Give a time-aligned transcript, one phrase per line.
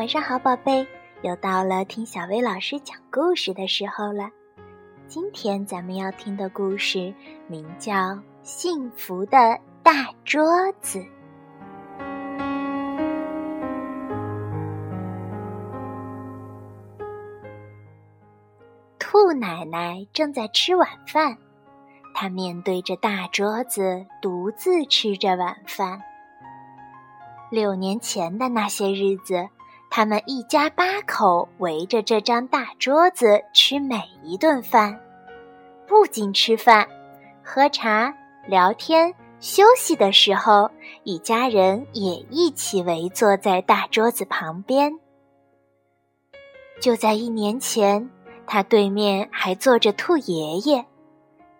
[0.00, 0.86] 晚上好，宝贝，
[1.20, 4.30] 又到了听小薇老师讲故事的时候了。
[5.06, 7.12] 今天咱们要听的故事
[7.46, 7.92] 名叫
[8.40, 10.42] 《幸福的大桌
[10.80, 11.00] 子》。
[18.98, 21.36] 兔奶奶正在吃晚饭，
[22.14, 26.00] 她面对着大桌子，独自吃着晚饭。
[27.50, 29.50] 六年前的那些日子，
[29.90, 34.98] 他们一家八口围着这张大桌子吃每一顿饭，
[35.86, 36.88] 不仅吃饭、
[37.42, 38.14] 喝茶、
[38.46, 40.70] 聊天、休息的时候，
[41.02, 44.96] 一家人也一起围坐在大桌子旁边。
[46.80, 48.08] 就在一年前，
[48.46, 50.84] 他对面还坐着兔爷爷，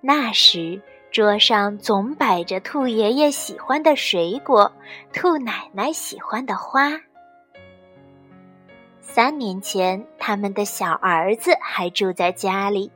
[0.00, 0.82] 那时。
[1.12, 4.70] 桌上总摆着兔爷爷喜欢的水果，
[5.14, 6.90] 兔奶奶喜欢的花。
[9.08, 12.90] 三年前，他们的小儿子还住在家里。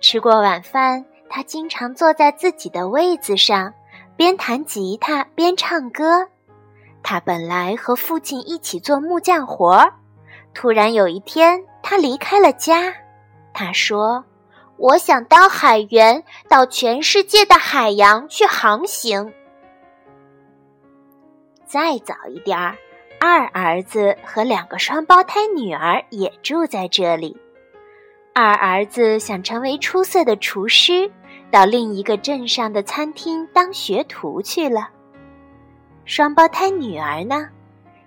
[0.00, 3.74] 吃过晚饭，他经常坐在自己的位子上，
[4.16, 6.26] 边弹吉他边唱歌。
[7.02, 9.92] 他本来和父亲一起做木匠活儿，
[10.54, 12.94] 突然有一天，他离开了家。
[13.52, 14.24] 他说。
[14.78, 19.32] 我想当海员，到全世界的海洋去航行。
[21.66, 22.76] 再早一点儿，
[23.24, 27.36] 二儿子和两个双胞胎女儿也住在这里。
[28.34, 31.08] 二儿子想成为出色的厨师，
[31.48, 34.88] 到另一个镇上的餐厅当学徒去了。
[36.04, 37.48] 双胞胎女儿呢，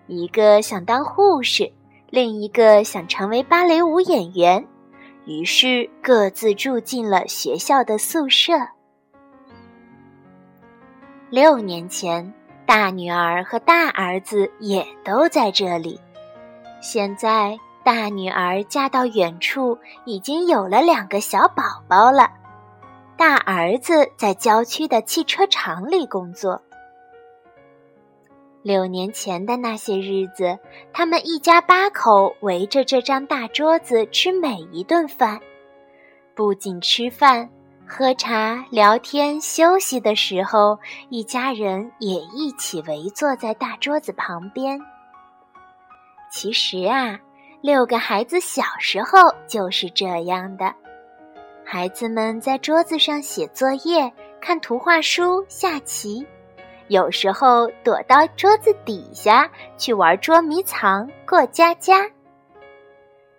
[0.08, 1.72] 一个想当护士，
[2.10, 4.68] 另一个想成为芭蕾舞演员。
[5.26, 8.52] 于是各自住进了学校的宿舍。
[11.30, 12.34] 六年前，
[12.66, 16.00] 大女儿和大儿子也都在这里。
[16.82, 22.30] 现在，大女儿嫁到远处，已经有了两个小宝宝了。
[23.18, 26.62] 大儿子在郊区的汽车厂里工作。
[28.62, 30.58] 六年前的那些日子，
[30.92, 35.40] 他们一家八口围着这张大桌子吃每一顿饭。
[36.34, 37.48] 不仅吃饭、
[37.88, 40.78] 喝茶、聊天、休息的时候，
[41.10, 44.80] 一家人也一起围坐在大桌子旁边。
[46.32, 47.18] 其实啊，
[47.62, 50.74] 六个孩子小时候就是这样的。
[51.64, 56.26] 孩子们在桌子上写作业、看图画书、下棋。
[56.88, 62.08] 有时候躲到桌子底下去玩捉迷藏、过家家。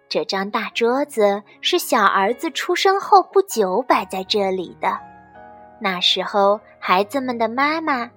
[0.09, 4.99] 这张大桌子是小儿子出生后不久摆在这里的。
[5.81, 8.11] 那时候，孩子们的妈妈，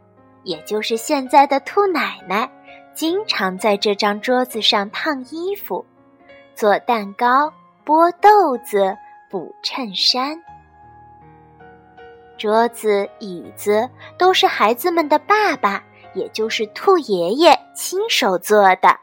[0.44, 2.50] 也就是现在的兔奶奶，
[2.94, 5.85] 经常在这张桌子上烫衣服、
[6.55, 7.51] 做蛋糕、
[7.85, 8.95] 剥豆子、
[9.29, 10.39] 补衬衫。
[12.38, 15.83] 桌子、椅子都是孩子们的爸爸，
[16.13, 18.97] 也就是兔爷爷亲手做的。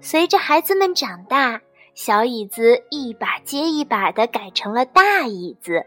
[0.00, 1.60] 随着孩子们长大，
[2.00, 5.84] 小椅子一把接一把的改成了大椅子。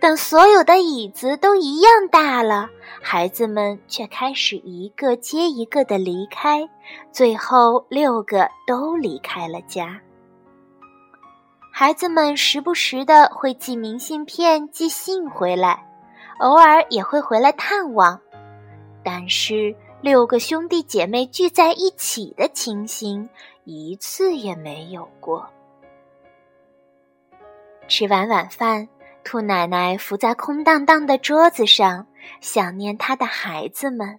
[0.00, 2.70] 等所有的椅子都一样大了，
[3.02, 6.68] 孩子们却开始一个接一个的离开，
[7.10, 10.00] 最后六个都离开了家。
[11.72, 15.84] 孩子们时不时的会寄明信片、寄信回来。
[16.38, 18.20] 偶尔也会回来探望，
[19.04, 23.28] 但是六个兄弟姐妹聚在一起的情形
[23.64, 25.48] 一次也没有过。
[27.88, 28.88] 吃完晚饭，
[29.22, 32.06] 兔奶奶伏在空荡荡的桌子上，
[32.40, 34.18] 想念她的孩子们。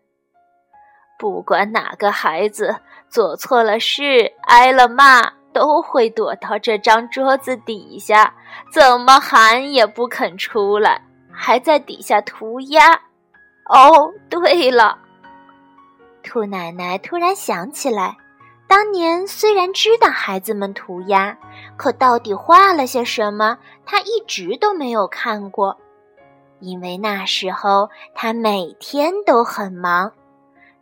[1.20, 2.76] 不管哪个孩子
[3.10, 8.34] 做错了事，挨了骂，都会躲到这张桌子底下，
[8.72, 11.02] 怎么喊也不肯出来。
[11.32, 12.94] 还在底下涂鸦。
[13.70, 14.98] 哦，对了，
[16.22, 18.16] 兔奶奶突然想起来，
[18.74, 21.38] 当年虽然知道孩子们涂鸦，
[21.78, 25.78] 可到底画了些什么，他一直都没有看过，
[26.60, 30.12] 因为那时候他每天都很忙，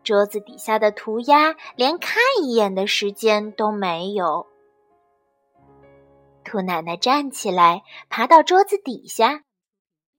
[0.05, 4.47] 桌子底下的涂鸦连看一眼的时间都没有。
[6.45, 9.41] 兔奶奶站起来，爬到桌子底下。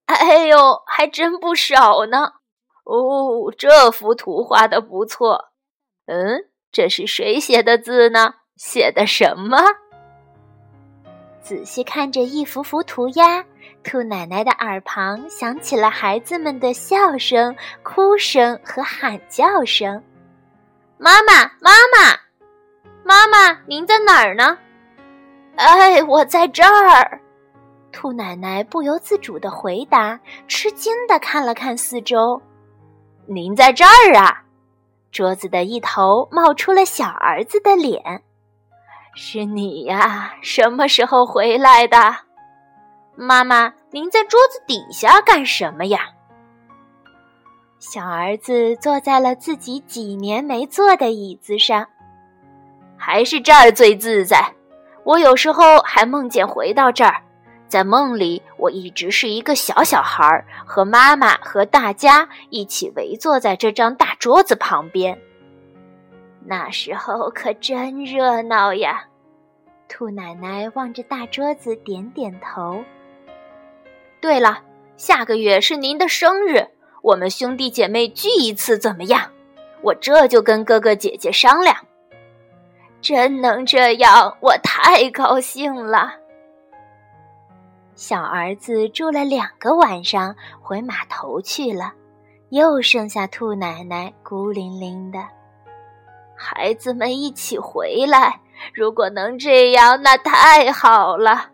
[0.05, 2.33] 哎呦，还真不少呢！
[2.83, 5.45] 哦，这幅图画的不错。
[6.05, 8.33] 嗯，这是谁写的字呢？
[8.57, 9.59] 写的什么？
[11.39, 13.45] 仔细看着一幅幅涂鸦，
[13.83, 20.01] 兔奶奶的耳旁响起了孩子们的笑声、哭声和喊叫声。
[20.97, 22.17] 妈妈，妈妈！
[23.03, 24.57] 妈妈，您在哪儿呢
[25.55, 27.21] ？”“哎，我在这儿。”
[27.93, 32.41] 兔奶奶不由自主的回答，吃惊的看了看四周。
[33.27, 34.41] “您在这儿啊？”
[35.13, 38.23] 桌子的一头冒出了小儿子的脸。
[39.15, 40.33] “是你呀？
[40.41, 41.97] 什么时候回来的
[43.15, 45.99] ？”“妈妈，您在桌子底下干什么呀？”
[47.77, 51.85] 小儿子坐在了自己几年没坐的椅子上。
[52.97, 54.51] 还是这儿最自在。
[55.03, 57.21] 我有时候还梦见回到这儿，
[57.67, 65.19] 在梦里我一直是一个小小孩儿，和妈妈和大家一起围坐在这张大桌子旁边。
[66.45, 69.03] 那时候可真热闹呀！
[69.89, 72.81] 兔奶奶望着大桌子点点头。
[74.21, 74.61] 对了，
[74.95, 76.65] 下个月是您的生日，
[77.01, 79.29] 我们兄弟姐妹聚一次怎么样？
[79.81, 81.75] 我这就跟哥哥姐姐商量。
[83.01, 86.13] 真能这样，我太高兴了。
[87.93, 91.91] 小儿子住了两个晚上，回码头去了，
[92.53, 95.17] 又剩下兔奶奶孤零零的。
[96.35, 98.39] 孩子们一起回来，
[98.75, 101.47] 如果能这样，那太好了。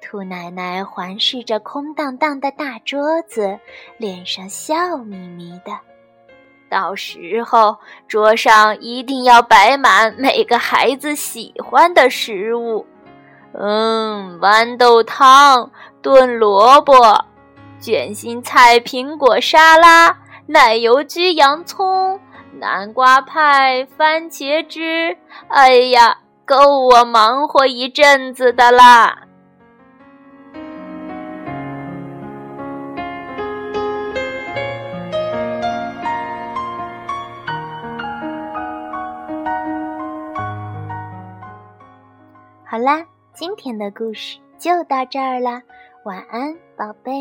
[0.00, 3.60] 兔奶奶环视着空荡荡的大桌子，
[3.98, 5.72] 脸上笑眯眯的。
[6.70, 7.76] 到时候，
[8.08, 12.86] 桌上一定要摆满每个孩子喜欢的食物，
[13.52, 17.22] 嗯，豌豆汤、炖萝卜、
[17.82, 22.20] 卷心菜、苹果沙拉、奶油焗洋葱、
[22.60, 25.16] 南瓜派、番茄汁。
[25.48, 29.26] 哎呀，够我忙活一阵子的啦！
[42.64, 45.60] 好啦，今天的故事就到这儿了，
[46.04, 47.12] 晚安，宝贝。